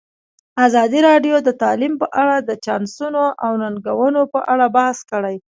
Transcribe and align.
ازادي 0.65 0.99
راډیو 1.09 1.35
د 1.47 1.49
تعلیم 1.61 1.93
په 2.01 2.07
اړه 2.21 2.35
د 2.39 2.51
چانسونو 2.65 3.23
او 3.45 3.51
ننګونو 3.61 4.21
په 4.33 4.39
اړه 4.51 4.65
بحث 4.77 4.97
کړی. 5.11 5.35